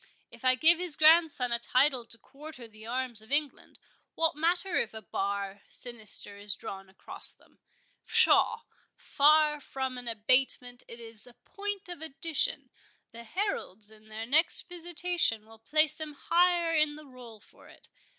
[0.31, 3.77] If I give his grandson a title to quarter the arms of England,
[4.15, 8.61] what matter if a bar sinister is drawn across them?—Pshaw!
[8.95, 15.45] far from an abatement, it is a point of addition—the heralds in their next visitation
[15.45, 17.87] will place him higher in the roll for it.